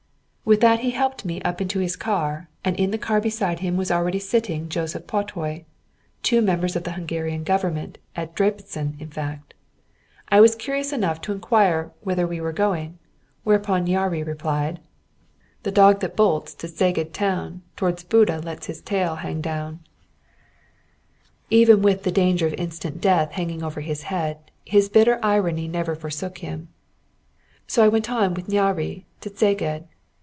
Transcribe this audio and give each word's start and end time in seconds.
With 0.43 0.59
that 0.59 0.81
he 0.81 0.89
helped 0.91 1.23
me 1.23 1.41
up 1.43 1.61
into 1.61 1.79
his 1.79 1.95
car, 1.95 2.49
and 2.65 2.75
in 2.75 2.91
the 2.91 2.97
car 2.97 3.21
beside 3.21 3.59
him 3.59 3.77
was 3.77 3.89
already 3.89 4.19
sitting 4.19 4.67
Joseph 4.67 5.07
Patay 5.07 5.63
two 6.23 6.41
members 6.41 6.75
of 6.75 6.83
the 6.83 6.91
Hungary 6.91 7.37
Government 7.37 7.97
at 8.17 8.35
Debreczin, 8.35 8.99
in 8.99 9.07
fact. 9.09 9.53
I 10.27 10.41
was 10.41 10.57
curious 10.57 10.91
enough 10.91 11.21
to 11.21 11.31
inquire 11.31 11.93
whither 12.01 12.27
we 12.27 12.41
were 12.41 12.51
going, 12.51 12.99
whereupon 13.45 13.87
Nyáry 13.87 14.25
replied: 14.27 14.81
"The 15.63 15.71
dog 15.71 16.01
that 16.01 16.17
bolts 16.17 16.53
to 16.55 16.67
Szeged 16.67 17.13
town 17.13 17.61
T'wards 17.77 18.03
Buda 18.03 18.39
lets 18.41 18.65
his 18.65 18.81
tail 18.81 19.15
hang 19.23 19.39
down." 19.39 19.79
[Footnote 21.49 21.59
99: 21.59 21.63
Buda 21.63 21.63
and 21.63 21.63
Szeged 21.63 21.63
being 21.63 21.63
in 21.63 21.63
diametrically 21.63 21.63
opposite 21.63 21.63
directions.] 21.63 21.63
Even 21.63 21.81
with 21.81 22.03
the 22.03 22.11
danger 22.11 22.47
of 22.47 22.53
instant 22.55 22.99
death 22.99 23.31
hanging 23.33 23.63
over 23.63 23.79
his 23.81 24.03
head, 24.03 24.51
his 24.65 24.89
bitter 24.89 25.17
irony 25.23 25.69
never 25.69 25.95
forsook 25.95 26.39
him. 26.39 26.67
So 27.67 27.85
I 27.85 27.87
went 27.87 28.09
on 28.11 28.33
with 28.33 28.47
Nyáry 28.47 29.05
to 29.21 29.29
Szeged. 29.29 29.85